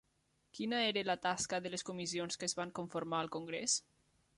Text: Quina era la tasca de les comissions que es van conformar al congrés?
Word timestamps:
Quina 0.59 0.79
era 0.85 1.03
la 1.09 1.17
tasca 1.27 1.61
de 1.67 1.75
les 1.75 1.85
comissions 1.91 2.41
que 2.43 2.51
es 2.53 2.59
van 2.63 2.77
conformar 2.81 3.23
al 3.27 3.35
congrés? 3.39 3.79